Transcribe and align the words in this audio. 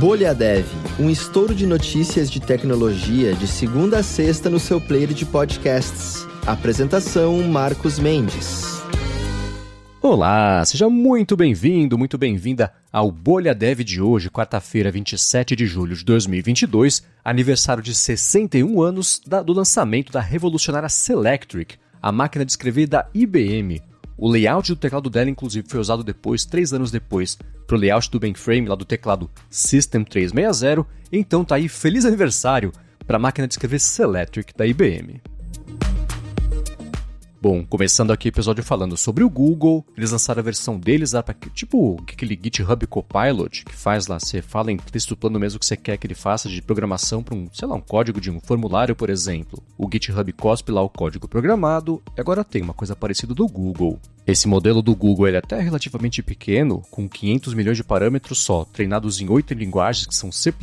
Bolha 0.00 0.34
Dev, 0.34 0.64
um 0.98 1.10
estouro 1.10 1.54
de 1.54 1.66
notícias 1.66 2.30
de 2.30 2.40
tecnologia 2.40 3.34
de 3.34 3.46
segunda 3.46 3.98
a 3.98 4.02
sexta 4.02 4.48
no 4.48 4.58
seu 4.58 4.80
player 4.80 5.12
de 5.12 5.26
podcasts. 5.26 6.26
Apresentação 6.46 7.42
Marcos 7.42 7.98
Mendes. 7.98 8.82
Olá, 10.00 10.64
seja 10.64 10.88
muito 10.88 11.36
bem-vindo, 11.36 11.98
muito 11.98 12.16
bem-vinda 12.16 12.72
ao 12.90 13.12
Bolha 13.12 13.54
Dev 13.54 13.80
de 13.80 14.00
hoje, 14.00 14.30
quarta-feira, 14.30 14.90
27 14.90 15.54
de 15.54 15.66
julho 15.66 15.94
de 15.94 16.02
2022, 16.02 17.02
aniversário 17.22 17.82
de 17.82 17.94
61 17.94 18.80
anos 18.80 19.20
da, 19.26 19.42
do 19.42 19.52
lançamento 19.52 20.10
da 20.10 20.20
revolucionária 20.22 20.88
Selectric, 20.88 21.76
a 22.00 22.10
máquina 22.10 22.46
de 22.46 22.52
escrever 22.52 22.86
da 22.86 23.06
IBM. 23.12 23.82
O 24.22 24.28
layout 24.28 24.70
do 24.70 24.76
teclado 24.76 25.08
dela, 25.08 25.30
inclusive, 25.30 25.66
foi 25.66 25.80
usado 25.80 26.04
depois, 26.04 26.44
três 26.44 26.74
anos 26.74 26.90
depois, 26.90 27.38
para 27.66 27.74
o 27.74 27.78
layout 27.78 28.10
do 28.10 28.20
mainframe 28.20 28.68
lá 28.68 28.74
do 28.74 28.84
teclado 28.84 29.30
System 29.48 30.04
360. 30.04 30.86
Então 31.10 31.42
tá 31.42 31.54
aí, 31.54 31.70
feliz 31.70 32.04
aniversário 32.04 32.70
para 33.06 33.16
a 33.16 33.18
máquina 33.18 33.48
de 33.48 33.54
escrever 33.54 33.80
Selectric 33.80 34.52
da 34.54 34.66
IBM. 34.66 35.22
Bom, 37.42 37.64
começando 37.64 38.10
aqui 38.10 38.28
o 38.28 38.32
episódio 38.32 38.62
falando 38.62 38.98
sobre 38.98 39.24
o 39.24 39.30
Google, 39.30 39.82
eles 39.96 40.10
lançaram 40.10 40.40
a 40.40 40.42
versão 40.42 40.78
deles, 40.78 41.12
tipo 41.54 41.96
aquele 42.02 42.38
GitHub 42.40 42.86
Copilot, 42.86 43.64
que 43.64 43.74
faz 43.74 44.06
lá, 44.06 44.20
você 44.20 44.42
fala 44.42 44.70
em 44.70 44.76
texto 44.76 45.16
plano 45.16 45.40
mesmo 45.40 45.58
que 45.58 45.64
você 45.64 45.74
quer 45.74 45.96
que 45.96 46.06
ele 46.06 46.14
faça 46.14 46.50
de 46.50 46.60
programação 46.60 47.22
para 47.22 47.34
um, 47.34 47.48
sei 47.50 47.66
lá, 47.66 47.76
um 47.76 47.80
código 47.80 48.20
de 48.20 48.30
um 48.30 48.40
formulário, 48.40 48.94
por 48.94 49.08
exemplo. 49.08 49.62
O 49.78 49.88
GitHub 49.90 50.30
cospe 50.34 50.70
lá 50.70 50.82
o 50.82 50.90
código 50.90 51.26
programado, 51.26 52.02
e 52.14 52.20
agora 52.20 52.44
tem 52.44 52.60
uma 52.60 52.74
coisa 52.74 52.94
parecida 52.94 53.32
do 53.32 53.46
Google. 53.46 53.98
Esse 54.30 54.46
modelo 54.46 54.80
do 54.80 54.94
Google 54.94 55.26
ele 55.26 55.36
é 55.36 55.40
até 55.40 55.60
relativamente 55.60 56.22
pequeno, 56.22 56.82
com 56.88 57.08
500 57.08 57.52
milhões 57.52 57.76
de 57.76 57.82
parâmetros 57.82 58.38
só, 58.38 58.64
treinados 58.64 59.20
em 59.20 59.28
oito 59.28 59.52
linguagens 59.54 60.06
que 60.06 60.14
são 60.14 60.30
C++, 60.30 60.54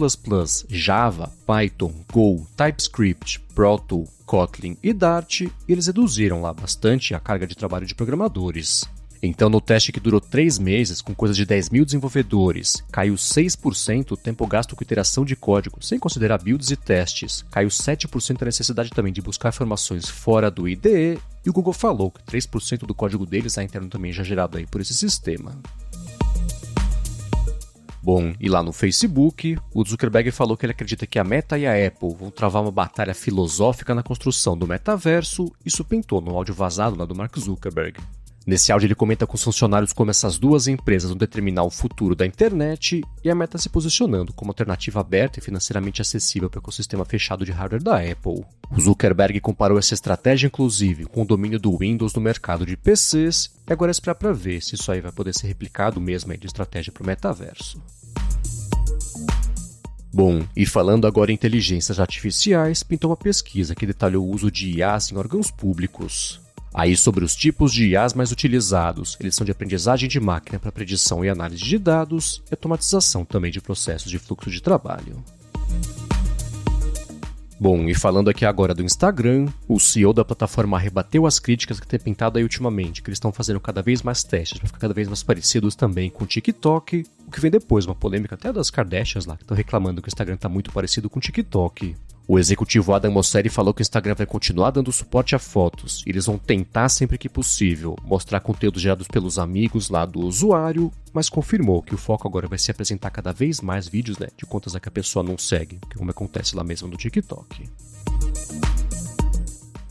Java, 0.69 1.33
Python, 1.45 1.93
Go, 2.09 2.47
TypeScript, 2.55 3.41
Proto, 3.53 4.05
Kotlin 4.25 4.77
e 4.81 4.93
Dart, 4.93 5.41
e 5.41 5.51
eles 5.67 5.87
reduziram 5.87 6.41
lá 6.41 6.53
bastante 6.53 7.13
a 7.13 7.19
carga 7.19 7.45
de 7.45 7.57
trabalho 7.57 7.85
de 7.85 7.93
programadores. 7.93 8.85
Então, 9.21 9.49
no 9.49 9.59
teste 9.59 9.91
que 9.91 9.99
durou 9.99 10.21
3 10.21 10.59
meses, 10.59 11.01
com 11.01 11.13
coisa 11.13 11.33
de 11.33 11.43
10 11.43 11.71
mil 11.71 11.83
desenvolvedores, 11.83 12.83
caiu 12.91 13.15
6% 13.15 14.11
o 14.11 14.17
tempo 14.17 14.45
gasto 14.45 14.75
com 14.75 14.83
iteração 14.83 15.25
de 15.25 15.35
código, 15.35 15.83
sem 15.83 15.97
considerar 15.97 16.41
builds 16.41 16.69
e 16.69 16.75
testes. 16.75 17.43
Caiu 17.51 17.67
7% 17.67 18.43
a 18.43 18.45
necessidade 18.45 18.91
também 18.91 19.11
de 19.11 19.21
buscar 19.21 19.49
informações 19.49 20.07
fora 20.07 20.51
do 20.51 20.69
IDE, 20.69 21.19
e 21.47 21.49
o 21.49 21.53
Google 21.53 21.71
falou 21.71 22.11
que 22.11 22.21
3% 22.23 22.79
do 22.79 22.93
código 22.93 23.25
deles 23.25 23.57
é 23.57 23.63
interno 23.63 23.87
também 23.87 24.11
já 24.11 24.21
gerado 24.21 24.57
aí 24.57 24.65
por 24.65 24.81
esse 24.81 24.93
sistema. 24.93 25.57
Bom, 28.03 28.33
e 28.37 28.49
lá 28.49 28.61
no 28.61 28.73
Facebook, 28.73 29.57
o 29.73 29.85
Zuckerberg 29.85 30.29
falou 30.29 30.57
que 30.57 30.65
ele 30.65 30.73
acredita 30.73 31.07
que 31.07 31.17
a 31.17 31.23
Meta 31.23 31.57
e 31.57 31.65
a 31.65 31.87
Apple 31.87 32.13
vão 32.19 32.29
travar 32.29 32.61
uma 32.61 32.71
batalha 32.71 33.13
filosófica 33.13 33.95
na 33.95 34.03
construção 34.03 34.57
do 34.57 34.67
metaverso. 34.67 35.49
Isso 35.65 35.85
pintou 35.85 36.19
no 36.19 36.35
áudio 36.35 36.53
vazado 36.53 36.97
lá 36.97 37.05
do 37.05 37.15
Mark 37.15 37.37
Zuckerberg. 37.39 37.97
Nesse 38.47 38.71
áudio 38.71 38.87
ele 38.87 38.95
comenta 38.95 39.27
com 39.27 39.35
os 39.35 39.43
funcionários 39.43 39.91
como 39.91 40.09
essas 40.09 40.39
duas 40.39 40.69
empresas 40.69 41.09
vão 41.09 41.17
determinar 41.17 41.63
o 41.63 41.69
futuro 41.69 42.15
da 42.15 42.25
internet 42.25 43.03
e 43.21 43.29
a 43.29 43.35
Meta 43.35 43.57
se 43.57 43.67
posicionando 43.67 44.31
como 44.31 44.51
alternativa 44.51 45.01
aberta 45.01 45.37
e 45.37 45.41
financeiramente 45.41 46.01
acessível 46.01 46.49
para 46.49 46.59
o 46.59 46.61
ecossistema 46.61 47.03
fechado 47.03 47.43
de 47.43 47.51
hardware 47.51 47.83
da 47.83 47.97
Apple. 47.97 48.45
O 48.71 48.79
Zuckerberg 48.79 49.41
comparou 49.41 49.77
essa 49.77 49.93
estratégia 49.93 50.47
inclusive 50.47 51.03
com 51.03 51.23
o 51.23 51.25
domínio 51.25 51.59
do 51.59 51.77
Windows 51.77 52.13
no 52.13 52.21
mercado 52.21 52.65
de 52.65 52.77
PCs 52.77 53.51
e 53.67 53.73
agora 53.73 53.89
é 53.89 53.91
esperar 53.91 54.15
para 54.15 54.31
ver 54.31 54.63
se 54.63 54.75
isso 54.75 54.89
aí 54.93 55.01
vai 55.01 55.11
poder 55.11 55.33
ser 55.33 55.47
replicado 55.47 55.99
mesmo 55.99 56.37
de 56.37 56.47
estratégia 56.47 56.93
para 56.93 57.03
o 57.03 57.05
metaverso. 57.05 57.83
Bom, 60.13 60.41
e 60.55 60.65
falando 60.65 61.05
agora 61.05 61.31
em 61.31 61.35
inteligências 61.35 61.99
artificiais, 61.99 62.81
pintou 62.81 63.09
uma 63.09 63.17
pesquisa 63.17 63.75
que 63.75 63.85
detalhou 63.85 64.25
o 64.25 64.33
uso 64.33 64.49
de 64.49 64.77
IAs 64.77 65.11
em 65.11 65.17
órgãos 65.17 65.51
públicos. 65.51 66.46
Aí 66.73 66.95
sobre 66.95 67.23
os 67.23 67.35
tipos 67.35 67.73
de 67.73 67.89
IAs 67.89 68.13
mais 68.13 68.31
utilizados, 68.31 69.17
eles 69.19 69.35
são 69.35 69.45
de 69.45 69.51
aprendizagem 69.51 70.07
de 70.07 70.19
máquina 70.19 70.59
para 70.59 70.71
predição 70.71 71.23
e 71.23 71.29
análise 71.29 71.63
de 71.63 71.77
dados 71.77 72.41
e 72.49 72.53
automatização 72.53 73.25
também 73.25 73.51
de 73.51 73.61
processos 73.61 74.11
de 74.11 74.19
fluxo 74.19 74.51
de 74.51 74.61
trabalho. 74.61 75.23
Bom, 77.59 77.89
e 77.89 77.95
falando 77.95 78.29
aqui 78.29 78.45
agora 78.45 78.71
do 78.71 78.83
Instagram, 78.83 79.47
o 79.67 79.79
CEO 79.79 80.13
da 80.13 80.23
plataforma 80.23 80.77
rebateu 80.77 81.25
as 81.25 81.39
críticas 81.39 81.79
que 81.79 81.87
tem 81.87 81.99
pintado 81.99 82.37
aí 82.37 82.43
ultimamente, 82.43 83.01
que 83.01 83.09
eles 83.09 83.17
estão 83.17 83.31
fazendo 83.31 83.59
cada 83.59 83.81
vez 83.81 84.03
mais 84.03 84.23
testes 84.23 84.59
para 84.59 84.67
ficar 84.67 84.79
cada 84.79 84.93
vez 84.93 85.07
mais 85.07 85.23
parecidos 85.23 85.73
também 85.73 86.11
com 86.11 86.23
o 86.23 86.27
TikTok, 86.27 87.03
o 87.25 87.31
que 87.31 87.41
vem 87.41 87.49
depois, 87.49 87.87
uma 87.87 87.95
polêmica 87.95 88.35
até 88.35 88.53
das 88.53 88.69
Kardashians 88.69 89.25
lá, 89.25 89.35
que 89.35 89.43
estão 89.43 89.57
reclamando 89.57 90.03
que 90.03 90.07
o 90.07 90.11
Instagram 90.11 90.35
está 90.35 90.47
muito 90.47 90.71
parecido 90.71 91.09
com 91.09 91.17
o 91.17 91.21
TikTok. 91.21 91.95
O 92.29 92.37
executivo 92.37 92.93
Adam 92.93 93.09
Mosseri 93.09 93.47
falou 93.47 93.73
que 93.73 93.79
o 93.79 93.83
Instagram 93.83 94.13
vai 94.13 94.25
continuar 94.25 94.71
dando 94.71 94.91
suporte 94.91 95.33
a 95.33 95.39
fotos. 95.39 96.03
E 96.05 96.09
eles 96.09 96.25
vão 96.25 96.37
tentar 96.37 96.89
sempre 96.89 97.17
que 97.17 97.29
possível 97.29 97.95
mostrar 98.03 98.41
conteúdos 98.41 98.81
gerados 98.81 99.07
pelos 99.07 99.39
amigos 99.39 99.89
lá 99.89 100.05
do 100.05 100.19
usuário, 100.19 100.91
mas 101.13 101.29
confirmou 101.29 101.81
que 101.81 101.95
o 101.95 101.97
foco 101.97 102.27
agora 102.27 102.45
vai 102.45 102.59
ser 102.59 102.71
apresentar 102.71 103.11
cada 103.11 103.31
vez 103.31 103.61
mais 103.61 103.87
vídeos 103.87 104.17
né, 104.17 104.27
de 104.35 104.45
contas 104.45 104.75
que 104.75 104.89
a 104.89 104.91
pessoa 104.91 105.23
não 105.23 105.37
segue, 105.37 105.79
é 105.89 105.97
como 105.97 106.11
acontece 106.11 106.53
lá 106.53 106.65
mesmo 106.65 106.89
no 106.89 106.97
TikTok. 106.97 107.69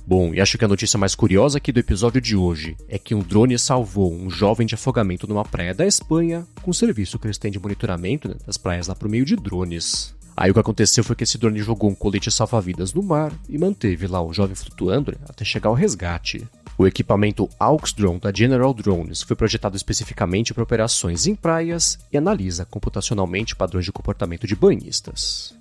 Bom, 0.06 0.34
e 0.34 0.40
acho 0.40 0.58
que 0.58 0.64
a 0.64 0.68
notícia 0.68 0.98
mais 0.98 1.14
curiosa 1.14 1.56
aqui 1.56 1.72
do 1.72 1.80
episódio 1.80 2.20
de 2.20 2.36
hoje 2.36 2.76
é 2.86 2.98
que 2.98 3.14
um 3.14 3.20
drone 3.20 3.58
salvou 3.58 4.12
um 4.12 4.28
jovem 4.28 4.66
de 4.66 4.74
afogamento 4.74 5.26
numa 5.26 5.44
praia 5.44 5.74
da 5.74 5.86
Espanha 5.86 6.46
com 6.62 6.70
o 6.70 6.74
serviço 6.74 7.18
que 7.18 7.26
eles 7.26 7.38
têm 7.38 7.50
de 7.50 7.58
monitoramento 7.58 8.28
né, 8.28 8.36
das 8.46 8.58
praias 8.58 8.88
lá 8.88 8.94
por 8.94 9.08
meio 9.08 9.24
de 9.24 9.34
drones. 9.36 10.14
Aí 10.36 10.50
o 10.50 10.54
que 10.54 10.60
aconteceu 10.60 11.02
foi 11.02 11.16
que 11.16 11.24
esse 11.24 11.38
drone 11.38 11.60
jogou 11.60 11.88
um 11.88 11.94
colete 11.94 12.30
salva-vidas 12.30 12.92
no 12.92 13.02
mar 13.02 13.32
e 13.48 13.56
manteve 13.56 14.06
lá 14.06 14.22
o 14.22 14.34
jovem 14.34 14.54
flutuando 14.54 15.12
né, 15.12 15.18
até 15.28 15.44
chegar 15.44 15.70
ao 15.70 15.74
resgate. 15.74 16.46
O 16.78 16.86
equipamento 16.86 17.48
AUX 17.58 17.94
Drone 17.94 18.20
da 18.20 18.30
General 18.30 18.74
Drones 18.74 19.22
foi 19.22 19.34
projetado 19.34 19.76
especificamente 19.76 20.52
para 20.52 20.62
operações 20.62 21.26
em 21.26 21.34
praias 21.34 21.98
e 22.12 22.18
analisa 22.18 22.66
computacionalmente 22.66 23.56
padrões 23.56 23.86
de 23.86 23.92
comportamento 23.92 24.46
de 24.46 24.54
banhistas. 24.54 25.55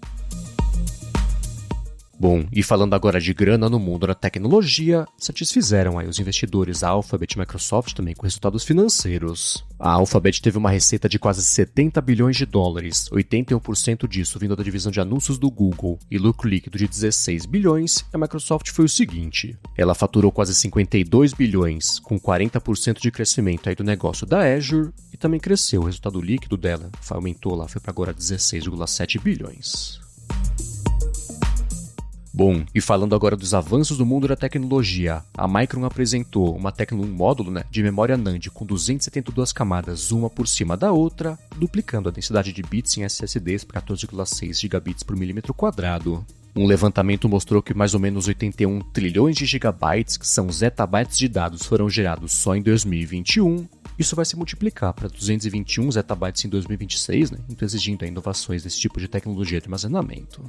Bom, 2.18 2.46
e 2.52 2.64
falando 2.64 2.94
agora 2.94 3.20
de 3.20 3.34
grana 3.34 3.70
no 3.70 3.78
mundo 3.78 4.08
da 4.08 4.16
tecnologia, 4.16 5.06
satisfizeram 5.18 6.00
aí 6.00 6.08
os 6.08 6.18
investidores 6.18 6.82
Alphabet 6.82 7.34
e 7.34 7.40
Microsoft 7.40 7.94
também 7.94 8.16
com 8.16 8.24
resultados 8.24 8.64
financeiros. 8.64 9.66
A 9.78 9.92
Alphabet 9.92 10.42
teve 10.42 10.58
uma 10.58 10.70
receita 10.70 11.10
de 11.10 11.20
quase 11.20 11.44
70 11.44 12.00
bilhões 12.02 12.38
de 12.38 12.46
dólares, 12.46 13.10
81% 13.12 14.08
disso 14.08 14.40
vindo 14.40 14.56
da 14.56 14.64
divisão 14.64 14.92
de 14.92 15.02
anúncios 15.02 15.38
do 15.38 15.52
Google, 15.52 16.00
e 16.10 16.18
lucro 16.18 16.48
líquido 16.48 16.78
de 16.78 16.88
16 16.88 17.46
bilhões, 17.46 18.06
a 18.14 18.18
Microsoft 18.18 18.70
foi 18.72 18.86
o 18.86 18.90
seguinte: 18.90 19.58
ela 19.78 19.94
faturou 19.94 20.32
quase 20.32 20.56
52 20.56 21.34
bilhões, 21.34 22.00
com 22.00 22.18
40% 22.18 23.02
de 23.02 23.12
crescimento 23.12 23.68
aí 23.68 23.76
do 23.76 23.84
negócio 23.84 24.26
da 24.26 24.40
Azure, 24.40 24.92
e 25.12 25.18
também 25.18 25.40
cresceu 25.40 25.82
o 25.82 25.86
resultado 25.86 26.22
líquido 26.22 26.56
dela, 26.56 26.90
aumentou 27.10 27.56
lá, 27.56 27.68
foi 27.68 27.82
para 27.82 27.92
agora 27.92 28.14
16,7 28.14 29.22
bilhões. 29.22 30.05
Bom, 32.36 32.66
e 32.76 32.82
falando 32.82 33.16
agora 33.16 33.38
dos 33.38 33.54
avanços 33.54 33.98
do 33.98 34.06
mundo 34.06 34.28
da 34.28 34.36
tecnologia, 34.36 35.24
a 35.38 35.48
Micron 35.48 35.86
apresentou 35.86 36.54
uma 36.54 36.74
um 36.92 37.06
módulo 37.06 37.50
né, 37.50 37.64
de 37.72 37.82
memória 37.82 38.18
NAND 38.18 38.48
com 38.50 38.66
272 38.66 39.54
camadas, 39.54 40.12
uma 40.12 40.30
por 40.30 40.46
cima 40.46 40.76
da 40.76 40.92
outra, 40.92 41.40
duplicando 41.56 42.10
a 42.10 42.12
densidade 42.12 42.52
de 42.52 42.62
bits 42.62 42.98
em 42.98 43.04
SSDs 43.06 43.64
para 43.64 43.82
14,6 43.82 44.60
gigabits 44.60 45.02
por 45.02 45.16
milímetro 45.16 45.54
quadrado. 45.54 46.26
Um 46.54 46.66
levantamento 46.66 47.30
mostrou 47.30 47.64
que 47.64 47.74
mais 47.74 47.94
ou 47.94 48.02
menos 48.02 48.28
81 48.28 48.82
trilhões 48.92 49.38
de 49.38 49.46
gigabytes, 49.46 50.18
que 50.18 50.28
são 50.28 50.52
zettabytes 50.52 51.18
de 51.18 51.30
dados, 51.30 51.66
foram 51.66 51.90
gerados 51.90 52.34
só 52.34 52.54
em 52.54 52.62
2021. 52.62 53.66
Isso 53.98 54.14
vai 54.14 54.26
se 54.26 54.36
multiplicar 54.36 54.94
para 54.94 55.08
221 55.08 55.90
zettabytes 55.90 56.44
em 56.44 56.50
2026, 56.50 57.32
né? 57.32 57.38
então 57.50 57.66
exigindo 57.66 58.04
inovações 58.06 58.62
desse 58.62 58.78
tipo 58.78 59.00
de 59.00 59.08
tecnologia 59.08 59.62
de 59.62 59.68
armazenamento. 59.68 60.44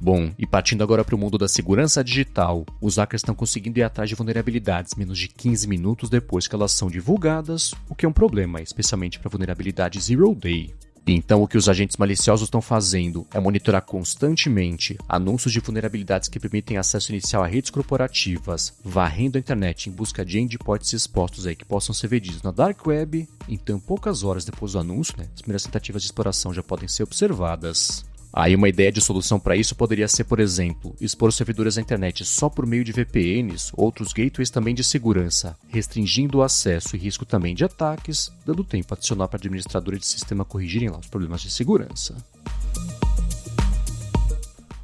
Bom, 0.00 0.32
e 0.38 0.46
partindo 0.46 0.82
agora 0.82 1.04
para 1.04 1.14
o 1.14 1.18
mundo 1.18 1.36
da 1.36 1.46
segurança 1.46 2.02
digital, 2.02 2.64
os 2.80 2.96
hackers 2.96 3.20
estão 3.20 3.34
conseguindo 3.34 3.78
ir 3.78 3.82
atrás 3.82 4.08
de 4.08 4.14
vulnerabilidades 4.14 4.94
menos 4.94 5.18
de 5.18 5.28
15 5.28 5.68
minutos 5.68 6.08
depois 6.08 6.48
que 6.48 6.54
elas 6.54 6.72
são 6.72 6.88
divulgadas, 6.90 7.74
o 7.86 7.94
que 7.94 8.06
é 8.06 8.08
um 8.08 8.12
problema, 8.12 8.62
especialmente 8.62 9.18
para 9.18 9.28
vulnerabilidades 9.28 10.04
Zero 10.04 10.34
Day. 10.34 10.74
Então, 11.06 11.42
o 11.42 11.48
que 11.48 11.58
os 11.58 11.68
agentes 11.68 11.96
maliciosos 11.96 12.46
estão 12.46 12.62
fazendo 12.62 13.26
é 13.34 13.40
monitorar 13.40 13.82
constantemente 13.82 14.96
anúncios 15.08 15.52
de 15.52 15.60
vulnerabilidades 15.60 16.28
que 16.28 16.38
permitem 16.38 16.76
acesso 16.76 17.12
inicial 17.12 17.42
a 17.42 17.46
redes 17.46 17.70
corporativas, 17.70 18.74
varrendo 18.84 19.36
a 19.36 19.40
internet 19.40 19.88
em 19.88 19.92
busca 19.92 20.24
de 20.24 20.38
endpoints 20.38 20.92
expostos 20.92 21.46
aí 21.46 21.56
que 21.56 21.64
possam 21.64 21.94
ser 21.94 22.08
vendidos 22.08 22.42
na 22.42 22.50
Dark 22.50 22.86
Web. 22.86 23.28
Então, 23.48 23.80
poucas 23.80 24.22
horas 24.22 24.44
depois 24.44 24.72
do 24.72 24.78
anúncio, 24.78 25.14
né, 25.18 25.26
as 25.34 25.40
primeiras 25.42 25.64
tentativas 25.64 26.02
de 26.02 26.08
exploração 26.08 26.54
já 26.54 26.62
podem 26.62 26.88
ser 26.88 27.02
observadas. 27.02 28.04
Aí 28.32 28.54
uma 28.54 28.68
ideia 28.68 28.92
de 28.92 29.00
solução 29.00 29.40
para 29.40 29.56
isso 29.56 29.74
poderia 29.74 30.06
ser, 30.06 30.24
por 30.24 30.38
exemplo, 30.38 30.94
expor 31.00 31.32
servidores 31.32 31.76
à 31.76 31.80
internet 31.80 32.24
só 32.24 32.48
por 32.48 32.64
meio 32.64 32.84
de 32.84 32.92
VPNs, 32.92 33.72
outros 33.76 34.12
gateways 34.12 34.50
também 34.50 34.74
de 34.74 34.84
segurança, 34.84 35.56
restringindo 35.68 36.38
o 36.38 36.42
acesso 36.42 36.94
e 36.94 36.98
risco 36.98 37.26
também 37.26 37.54
de 37.54 37.64
ataques, 37.64 38.32
dando 38.46 38.62
tempo 38.62 38.94
adicional 38.94 39.28
para 39.28 39.38
administradores 39.38 40.00
de 40.00 40.06
sistema 40.06 40.44
corrigirem 40.44 40.88
lá 40.88 40.98
os 40.98 41.08
problemas 41.08 41.40
de 41.40 41.50
segurança. 41.50 42.16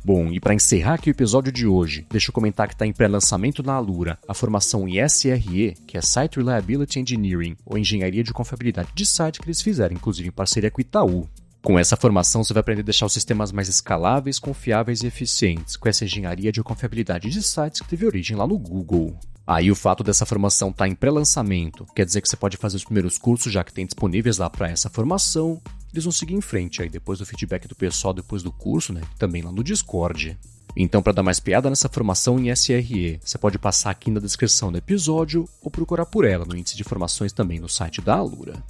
Bom, 0.05 0.31
e 0.31 0.39
para 0.39 0.55
encerrar 0.55 0.95
aqui 0.95 1.11
o 1.11 1.13
episódio 1.13 1.51
de 1.51 1.67
hoje, 1.67 2.07
deixa 2.09 2.31
eu 2.31 2.33
comentar 2.33 2.69
que 2.69 2.75
está 2.75 2.87
em 2.87 2.93
pré-lançamento 2.93 3.61
na 3.61 3.75
Alura 3.75 4.17
a 4.29 4.35
formação 4.35 4.89
em 4.89 5.05
SRE, 5.05 5.75
que 5.85 5.99
é 5.99 6.01
Site 6.01 6.37
Reliability 6.37 7.01
Engineering, 7.01 7.57
ou 7.65 7.77
Engenharia 7.77 8.23
de 8.23 8.33
Confiabilidade 8.33 8.91
de 8.95 9.05
Site 9.05 9.41
que 9.41 9.47
eles 9.47 9.61
fizeram, 9.61 9.97
inclusive 9.97 10.29
em 10.29 10.33
parceria 10.33 10.71
com 10.71 10.79
o 10.79 10.81
Itaú. 10.81 11.29
Com 11.67 11.81
essa 11.81 11.97
formação, 11.97 12.45
você 12.45 12.55
vai 12.55 12.61
aprender 12.61 12.83
a 12.83 12.85
deixar 12.85 13.07
os 13.07 13.13
sistemas 13.13 13.51
mais 13.51 13.69
escaláveis, 13.69 14.39
confiáveis 14.39 15.03
e 15.03 15.09
eficientes, 15.09 15.75
com 15.75 15.89
essa 15.89 16.05
engenharia 16.05 16.53
de 16.53 16.63
confiabilidade 16.63 17.29
de 17.29 17.43
sites 17.43 17.81
que 17.81 17.89
teve 17.89 18.07
origem 18.07 18.37
lá 18.37 18.47
no 18.47 18.57
Google. 18.57 19.19
Aí 19.45 19.69
o 19.69 19.75
fato 19.75 20.05
dessa 20.05 20.25
formação 20.25 20.69
estar 20.69 20.85
tá 20.85 20.89
em 20.89 20.95
pré-lançamento 20.95 21.85
quer 21.93 22.05
dizer 22.05 22.21
que 22.21 22.29
você 22.29 22.37
pode 22.37 22.57
fazer 22.57 22.77
os 22.77 22.85
primeiros 22.85 23.19
cursos 23.19 23.53
já 23.53 23.65
que 23.65 23.73
tem 23.73 23.85
disponíveis 23.85 24.39
lá 24.39 24.49
para 24.49 24.71
essa 24.71 24.89
formação. 24.89 25.61
Eles 25.93 26.05
vão 26.05 26.13
seguir 26.13 26.35
em 26.35 26.41
frente 26.41 26.83
aí 26.83 26.89
depois 26.89 27.19
do 27.19 27.27
feedback 27.27 27.67
do 27.67 27.75
pessoal 27.75 28.15
depois 28.15 28.45
do 28.45 28.53
curso, 28.53 28.93
né? 28.93 29.01
Também 29.19 29.43
lá 29.43 29.51
no 29.51 29.65
Discord. 29.65 30.39
Então, 30.77 31.03
para 31.03 31.15
dar 31.15 31.25
mais 31.25 31.41
piada 31.41 31.69
nessa 31.69 31.89
formação 31.89 32.39
em 32.39 32.55
SRE, 32.55 33.19
você 33.21 33.39
pode 33.39 33.59
passar 33.59 33.91
aqui 33.91 34.09
na 34.09 34.21
descrição 34.21 34.71
do 34.71 34.79
episódio 34.79 35.49
ou 35.61 35.69
procurar 35.69 36.07
por 36.07 36.25
ela 36.25 36.45
no 36.45 36.57
índice 36.57 36.77
de 36.77 36.85
formações 36.85 37.33
também 37.33 37.59
no 37.59 37.69
site 37.69 38.01
da 38.01 38.15
Alura. 38.15 38.63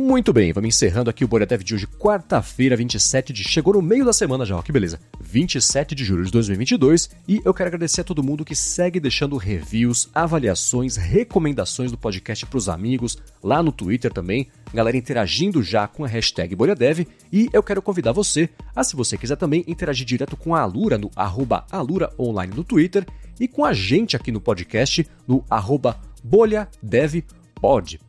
Muito 0.00 0.32
bem, 0.32 0.52
vamos 0.52 0.68
encerrando 0.68 1.10
aqui 1.10 1.24
o 1.24 1.28
Boredev 1.28 1.60
de 1.64 1.74
hoje, 1.74 1.84
quarta-feira, 1.84 2.76
27 2.76 3.32
de... 3.32 3.42
Chegou 3.42 3.74
no 3.74 3.82
meio 3.82 4.04
da 4.04 4.12
semana 4.12 4.46
já, 4.46 4.56
ó, 4.56 4.62
que 4.62 4.70
beleza. 4.70 5.00
27 5.20 5.92
de 5.92 6.04
julho 6.04 6.24
de 6.24 6.30
2022 6.30 7.10
e 7.26 7.42
eu 7.44 7.52
quero 7.52 7.66
agradecer 7.66 8.02
a 8.02 8.04
todo 8.04 8.22
mundo 8.22 8.44
que 8.44 8.54
segue 8.54 9.00
deixando 9.00 9.36
reviews, 9.36 10.08
avaliações, 10.14 10.94
recomendações 10.96 11.90
do 11.90 11.98
podcast 11.98 12.46
para 12.46 12.56
os 12.56 12.68
amigos, 12.68 13.18
lá 13.42 13.60
no 13.60 13.72
Twitter 13.72 14.12
também, 14.12 14.46
galera 14.72 14.96
interagindo 14.96 15.64
já 15.64 15.88
com 15.88 16.04
a 16.04 16.08
hashtag 16.08 16.54
Boredev 16.54 17.04
e 17.32 17.50
eu 17.52 17.60
quero 17.60 17.82
convidar 17.82 18.12
você 18.12 18.48
a, 18.76 18.84
se 18.84 18.94
você 18.94 19.18
quiser 19.18 19.36
também, 19.36 19.64
interagir 19.66 20.06
direto 20.06 20.36
com 20.36 20.54
a 20.54 20.60
Alura 20.60 20.96
no 20.96 21.10
arroba 21.16 21.66
Alura 21.72 22.12
Online 22.16 22.54
no 22.54 22.62
Twitter 22.62 23.04
e 23.40 23.48
com 23.48 23.64
a 23.64 23.72
gente 23.72 24.14
aqui 24.14 24.30
no 24.30 24.40
podcast 24.40 25.04
no 25.26 25.44
arroba 25.50 26.00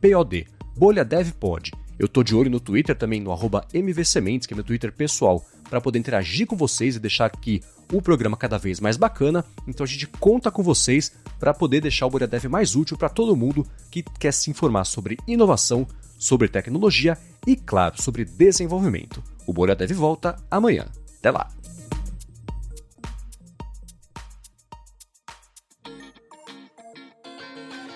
P-O-D, 0.00 0.46
BolhaDevPod. 0.76 1.79
Eu 2.00 2.08
tô 2.08 2.22
de 2.22 2.34
olho 2.34 2.48
no 2.48 2.58
Twitter 2.58 2.96
também, 2.96 3.20
no 3.20 3.30
MVSementes, 3.74 4.46
que 4.46 4.54
é 4.54 4.56
meu 4.56 4.64
Twitter 4.64 4.90
pessoal, 4.90 5.44
para 5.68 5.82
poder 5.82 5.98
interagir 5.98 6.46
com 6.46 6.56
vocês 6.56 6.96
e 6.96 6.98
deixar 6.98 7.26
aqui 7.26 7.62
o 7.92 8.00
programa 8.00 8.38
cada 8.38 8.56
vez 8.56 8.80
mais 8.80 8.96
bacana. 8.96 9.44
Então 9.68 9.84
a 9.84 9.86
gente 9.86 10.06
conta 10.06 10.50
com 10.50 10.62
vocês 10.62 11.12
para 11.38 11.52
poder 11.52 11.82
deixar 11.82 12.06
o 12.06 12.10
Boreadev 12.10 12.46
mais 12.46 12.74
útil 12.74 12.96
para 12.96 13.10
todo 13.10 13.36
mundo 13.36 13.66
que 13.90 14.02
quer 14.18 14.32
se 14.32 14.50
informar 14.50 14.86
sobre 14.86 15.18
inovação, 15.28 15.86
sobre 16.18 16.48
tecnologia 16.48 17.18
e, 17.46 17.54
claro, 17.54 18.00
sobre 18.00 18.24
desenvolvimento. 18.24 19.22
O 19.46 19.52
Boreadev 19.52 19.92
volta 19.92 20.36
amanhã. 20.50 20.86
Até 21.18 21.30
lá! 21.30 21.50